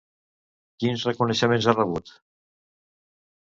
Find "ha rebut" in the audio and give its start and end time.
1.69-2.13